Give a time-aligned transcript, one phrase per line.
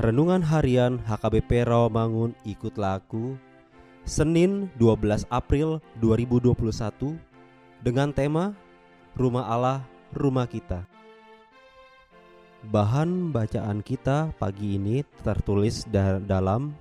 [0.00, 3.36] Renungan Harian HKBP Rawamangun Ikut Laku
[4.08, 7.20] Senin 12 April 2021
[7.84, 8.56] dengan tema
[9.12, 9.84] Rumah Allah,
[10.16, 10.88] Rumah Kita.
[12.72, 16.72] Bahan bacaan kita pagi ini tertulis da dalam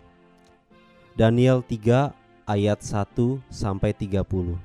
[1.20, 2.16] Daniel 3
[2.48, 4.56] ayat 1 sampai 30.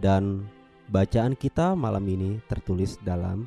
[0.00, 0.48] Dan
[0.88, 3.44] bacaan kita malam ini tertulis dalam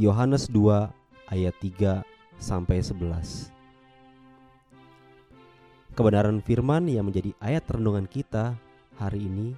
[0.00, 0.88] Yohanes 2
[1.28, 2.09] ayat 3
[2.40, 3.52] sampai 11.
[5.94, 8.56] Kebenaran firman yang menjadi ayat renungan kita
[8.96, 9.52] hari ini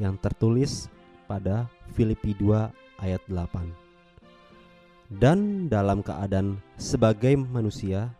[0.00, 0.88] yang tertulis
[1.28, 2.72] pada Filipi 2
[3.04, 3.68] ayat 8.
[5.10, 8.14] Dan dalam keadaan sebagai manusia,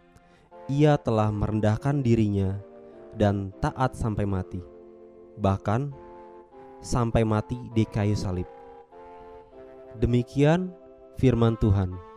[0.69, 2.59] ia telah merendahkan dirinya
[3.15, 4.61] dan taat sampai mati.
[5.39, 5.95] Bahkan
[6.83, 8.47] sampai mati di kayu salib.
[10.03, 10.75] Demikian
[11.17, 12.10] firman Tuhan.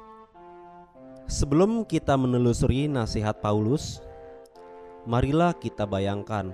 [1.24, 4.04] Sebelum kita menelusuri nasihat Paulus,
[5.08, 6.52] marilah kita bayangkan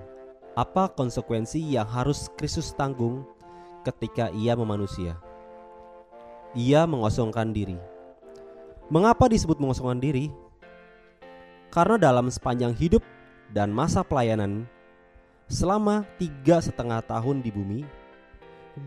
[0.54, 3.26] apa konsekuensi yang harus Kristus tanggung
[3.82, 5.18] ketika ia memanusia.
[6.54, 7.78] Ia mengosongkan diri.
[8.90, 10.30] Mengapa disebut mengosongkan diri?
[11.70, 13.02] Karena dalam sepanjang hidup
[13.50, 14.66] dan masa pelayanan
[15.50, 17.80] selama tiga setengah tahun di bumi,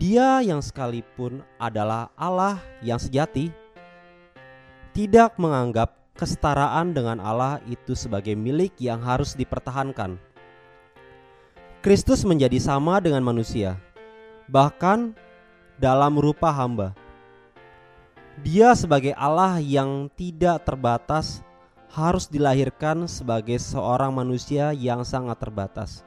[0.00, 3.63] dia yang sekalipun adalah Allah yang sejati
[4.94, 10.16] tidak menganggap kesetaraan dengan Allah itu sebagai milik yang harus dipertahankan.
[11.82, 13.76] Kristus menjadi sama dengan manusia,
[14.46, 15.12] bahkan
[15.76, 16.94] dalam rupa hamba.
[18.40, 21.42] Dia sebagai Allah yang tidak terbatas
[21.90, 26.06] harus dilahirkan sebagai seorang manusia yang sangat terbatas.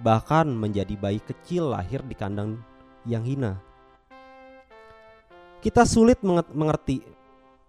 [0.00, 2.60] Bahkan menjadi bayi kecil lahir di kandang
[3.04, 3.60] yang hina.
[5.60, 7.17] Kita sulit mengerti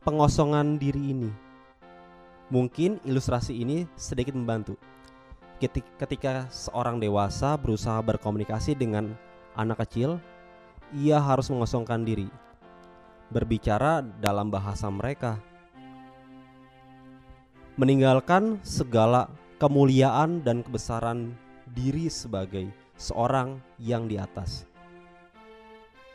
[0.03, 1.31] pengosongan diri ini.
[2.49, 4.79] Mungkin ilustrasi ini sedikit membantu.
[5.99, 9.13] Ketika seorang dewasa berusaha berkomunikasi dengan
[9.59, 10.17] anak kecil,
[10.95, 12.31] ia harus mengosongkan diri,
[13.29, 15.37] berbicara dalam bahasa mereka,
[17.75, 19.27] meninggalkan segala
[19.59, 21.35] kemuliaan dan kebesaran
[21.75, 24.63] diri sebagai seorang yang di atas.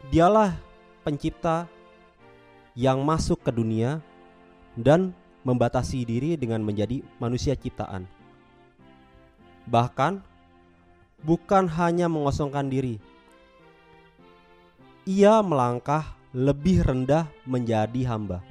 [0.08, 0.56] Dialah
[1.04, 1.68] pencipta
[2.74, 4.02] yang masuk ke dunia
[4.74, 5.14] dan
[5.46, 8.10] membatasi diri dengan menjadi manusia ciptaan.
[9.70, 10.18] Bahkan
[11.22, 12.98] bukan hanya mengosongkan diri.
[15.06, 18.42] Ia melangkah lebih rendah menjadi hamba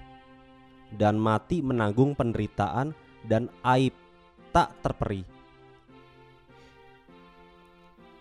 [0.93, 2.95] dan mati menanggung penderitaan
[3.25, 3.91] dan aib
[4.53, 5.25] tak terperi.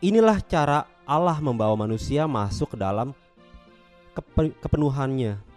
[0.03, 3.15] Inilah cara Allah membawa manusia masuk ke dalam
[4.59, 5.52] kepenuhannya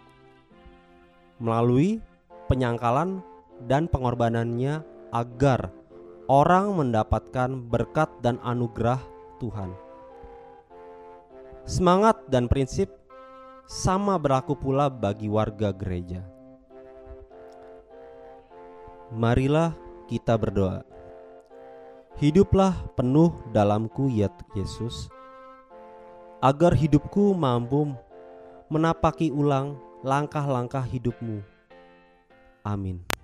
[1.42, 2.00] melalui
[2.48, 3.20] penyangkalan
[3.66, 5.72] dan pengorbanannya agar
[6.28, 9.00] orang mendapatkan berkat dan anugerah
[9.40, 9.72] Tuhan.
[11.66, 12.94] Semangat dan prinsip
[13.66, 16.22] sama berlaku pula bagi warga gereja.
[19.10, 19.74] Marilah
[20.06, 20.86] kita berdoa.
[22.16, 25.12] Hiduplah penuh dalamku ya Yesus,
[26.40, 27.92] agar hidupku mampu
[28.72, 31.42] menapaki ulang langkah-langkah hidupmu.
[32.62, 33.15] Amin.